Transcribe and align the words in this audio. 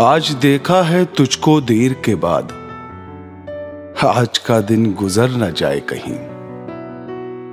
आज 0.00 0.30
देखा 0.30 0.82
है 0.82 1.04
तुझको 1.04 1.60
देर 1.60 1.92
के 2.04 2.14
बाद। 2.14 2.44
आज 4.06 4.38
का 4.38 4.60
दिन 4.60 4.94
गुजर 4.94 5.30
न 5.30 5.52
जाए 5.52 5.80
कहीं। 5.92 6.18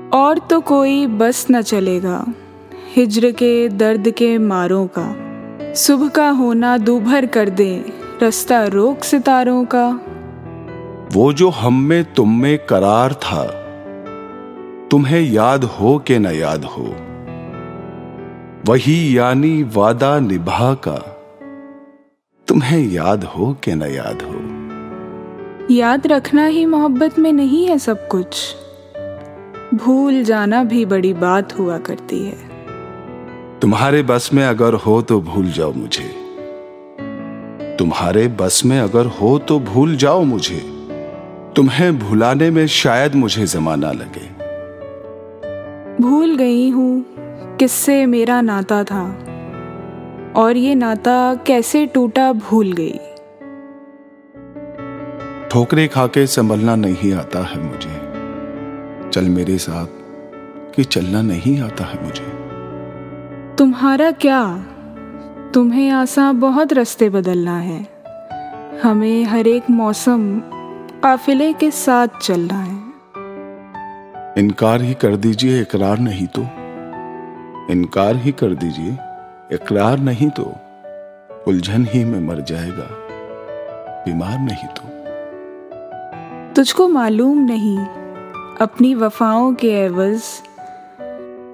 और 0.10 0.38
तो 0.40 0.62
कोई 0.62 1.08
बस 1.08 1.48
न 1.52 1.62
चलेगा 1.62 2.26
हिजर 2.96 3.32
के 3.32 3.70
दर्द 3.70 4.10
के 4.10 4.38
मारों 4.38 4.88
का। 4.98 5.74
सुबह 5.74 6.08
का 6.08 6.30
होना 6.30 6.78
दूभर 6.78 7.26
कर 7.26 7.50
दे 7.50 7.86
रास्ता 8.22 8.64
रोक 8.64 9.04
सितारों 9.04 9.66
का। 9.66 10.00
वो 11.14 11.34
जो 11.34 11.50
हम 11.50 11.82
में 11.82 12.14
तुम 12.14 12.42
में 12.42 12.58
करार 12.66 13.14
था 13.14 13.44
तुम्हें 14.92 15.22
याद 15.22 15.64
हो 15.64 16.04
के 16.08 16.20
न 16.20 16.26
याद 16.26 16.66
हो। 16.66 16.96
वही 18.66 19.18
यानी 19.18 19.64
वादा 19.64 20.20
निभा 20.20 20.74
का। 20.74 21.12
तुम्हें 22.48 22.92
याद 22.92 23.24
हो 23.24 23.58
के 23.64 23.76
न 23.76 23.82
याद 23.82 24.22
हो? 24.22 24.40
याद 25.74 26.08
रखना 26.08 26.46
ही 26.46 26.66
मोहब्बत 26.66 27.20
में 27.20 27.34
नहीं 27.34 27.68
है 27.68 27.80
सब 27.80 28.08
कुछ। 28.08 28.56
भूल 29.76 30.24
जाना 30.24 30.64
भी 30.64 30.86
बड़ी 30.86 31.14
बात 31.14 31.60
हुआ 31.60 31.78
करती 31.78 32.26
है। 32.26 32.38
तुम्हारे 33.60 34.04
बस 34.04 34.30
में 34.34 34.46
अगर 34.46 34.74
हो 34.74 35.02
तो 35.02 35.22
भूल 35.22 35.52
जाओ 35.52 35.74
मुझे। 35.74 36.14
तुम्हारे 37.80 38.28
बस 38.28 38.62
में 38.66 38.80
अगर 38.80 39.06
हो 39.06 39.40
तो 39.40 39.60
भूल 39.60 39.96
जाओ 39.96 40.24
मुझे। 40.24 40.60
तुम्हें 41.56 42.00
भुलाने 42.00 42.50
में 42.50 42.68
शायद 42.68 43.16
मुझे 43.16 43.46
जमाना 43.46 43.92
लगे। 43.92 44.30
भूल 46.02 46.36
गई 46.36 46.70
हूँ 46.70 47.06
किससे 47.58 48.06
मेरा 48.06 48.42
नाता 48.42 48.84
था। 48.84 49.35
और 50.36 50.58
ये 50.58 50.76
नाता 50.76 51.36
कैसे 51.36 51.86
टूटा 51.86 52.34
भूल 52.34 52.72
गई। 52.72 53.00
ठोकरे 55.50 55.88
खाके 55.88 56.28
संभलना 56.28 56.76
नहीं 56.76 57.14
आता 57.14 57.40
है 57.40 57.60
मुझे। 57.60 58.06
चल 59.10 59.30
मेरे 59.30 59.58
साथ 59.58 59.88
कि 60.76 60.84
चलना 60.84 61.22
नहीं 61.22 61.62
आता 61.62 61.84
है 61.84 62.04
मुझे। 62.06 62.36
तुम्हारा 63.56 64.12
क्या? 64.12 64.66
तुम्हें 65.54 65.90
आसा 65.90 66.32
बहुत 66.32 66.74
रास्ते 66.74 67.10
बदलना 67.10 67.58
है। 67.58 67.88
हमें 68.84 69.24
हर 69.24 69.48
एक 69.48 69.70
मौसम 69.70 70.42
काफिले 71.04 71.54
के 71.54 71.72
साथ 71.72 72.08
चलना 72.22 72.60
है। 72.60 72.86
इनकार 74.38 74.82
ही 74.82 74.94
कर 74.94 75.16
दीजिए 75.16 75.62
इकरार 75.62 76.00
नहीं 76.00 76.28
तो। 76.28 76.42
इनकार 77.72 78.16
ही 78.16 78.32
कर 78.32 78.56
दीजिए। 78.56 78.98
इकरार 79.54 80.00
नहीं 80.00 80.30
तो 80.30 80.44
उलझन 81.48 81.86
ही 81.86 82.04
में 82.06 82.20
मर 82.20 82.40
जाएगा 82.42 82.88
बीमार 84.06 84.40
नहीं 84.40 84.68
तो। 84.68 84.84
तुझको 86.54 86.88
मालूम 86.88 87.38
नहीं 87.38 87.78
अपनी 88.62 88.94
वफाओं 88.96 89.54
के 89.54 89.70
एवज। 89.70 90.22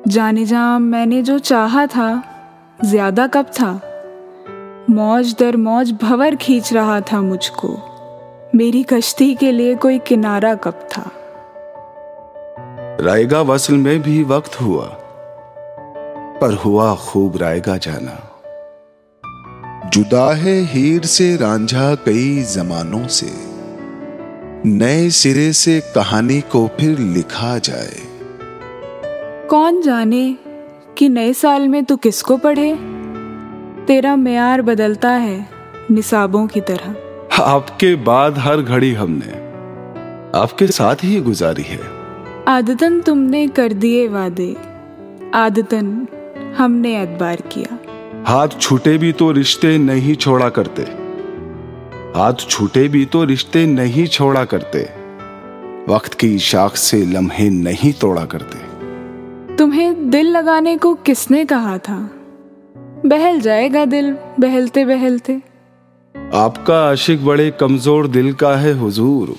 जाने 0.08 0.46
जा 0.46 0.80
मैंने 0.80 1.22
जो 1.22 1.40
चाहा 1.40 1.86
था 1.88 2.24
ज़्यादा 2.86 3.28
कब 3.28 3.46
था? 3.46 3.82
मौज 4.90 5.36
दर 5.40 5.58
मौज 5.58 5.92
भवर 5.92 6.36
खींच 6.36 6.74
रहा 6.74 7.02
था 7.02 7.22
मुझको। 7.22 7.78
मेरी 8.56 8.84
कश्ती 8.84 9.34
के 9.36 9.52
लिए 9.52 9.76
कोई 9.76 10.00
किनारा 10.00 10.56
कब 10.56 10.88
था? 10.92 11.12
रायगा 13.02 13.42
वसल 13.42 13.74
में 13.74 14.02
भी 14.02 14.24
वक्त 14.24 14.62
हुआ। 14.62 14.98
पर 16.42 16.54
हुआ 16.54 16.96
खूब 16.96 17.38
रायगा 17.38 17.78
जाना। 17.78 18.28
जुदा 19.90 20.34
है 20.34 20.64
हीर 20.64 21.02
से 21.02 21.36
रांझा 21.36 21.96
कई 21.96 22.44
जमानों 22.44 23.08
से। 23.08 23.32
नए 24.70 25.10
सिरे 25.10 25.54
से 25.54 25.82
कहानी 25.96 26.42
को 26.42 26.68
फिर 26.68 27.00
लिखा 27.00 27.58
जाए। 27.58 27.94
कौन 29.48 29.82
जाने 29.82 30.38
कि 30.98 31.10
नए 31.10 31.34
साल 31.34 31.68
में 31.68 31.86
तू 31.86 31.96
किसको 31.96 32.38
पढ़े? 32.38 32.76
तेरा 33.86 34.16
म्यार 34.16 34.62
बदलता 34.62 35.10
है 35.10 35.50
निसाबों 35.92 36.48
की 36.48 36.62
तरह। 36.62 36.96
आपके 37.44 37.96
बाद 37.96 38.38
हर 38.38 38.62
घड़ी 38.62 38.94
हमने 38.94 39.34
आपके 40.40 40.68
साथ 40.68 40.96
ही 41.04 41.22
गुजारी 41.22 41.64
है। 41.64 41.80
आदतन 42.48 43.02
तुमने 43.02 43.48
कर 43.48 43.74
दिए 43.74 44.08
वादे 44.08 44.56
आदतन 45.34 46.08
हमने 46.58 47.02
एतबार 47.02 47.42
किया। 47.52 47.78
हाथ 48.28 48.48
छूटे 48.60 48.98
भी 48.98 49.12
तो 49.12 49.32
रिश्ते 49.32 49.78
नहीं 49.78 50.16
छोड़ा 50.16 50.50
करते। 50.50 50.84
हाथ 52.16 52.48
छूटे 52.50 52.88
भी 52.88 53.06
तो 53.06 53.24
रिश्ते 53.24 53.66
नहीं 53.66 54.08
छोड़ा 54.08 54.44
करते। 54.46 54.80
वक्त 55.94 56.14
की 56.14 56.38
शाख 56.40 56.76
से 56.76 57.06
लम्हे 57.06 57.50
नहीं 57.50 57.94
तोड़ा 57.94 58.26
करते। 58.26 59.56
तुम्हें 59.56 60.10
दिल 60.10 60.28
लगाने 60.28 60.78
को 60.78 60.94
किसने 61.06 61.46
कहा 61.46 61.78
था? 61.78 61.98
बहल 63.06 63.40
जाएगा 63.42 63.86
दिल 63.86 64.16
बहलते 64.40 64.86
बहलते। 64.86 65.42
आपका 66.36 66.80
आशिक 66.90 67.26
बड़े 67.26 67.50
कमज़ोर 67.52 68.08
दिल 68.08 68.34
का 68.34 68.56
है 68.56 68.74
हुजूर। 68.74 69.36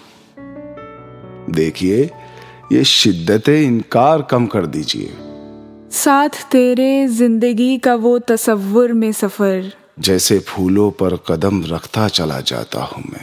देखिए 1.50 2.10
ये 2.72 2.84
शिद्दत 2.84 3.48
इनकार 3.48 4.22
कम 4.22 4.46
कर 4.46 4.66
दीजिए। 4.66 5.12
साथ 5.92 6.28
तेरे 6.50 7.06
ज़िंदगी 7.08 7.76
का 7.78 7.94
वो 7.94 8.18
तस्वुर 8.18 8.92
में 8.92 9.10
सफ़र। 9.12 9.72
जैसे 9.98 10.38
फूलों 10.38 10.90
पर 10.90 11.16
कदम 11.28 11.62
रखता 11.64 12.08
चला 12.08 12.40
जाता 12.40 12.82
हूँ 12.82 13.04
मैं। 13.12 13.21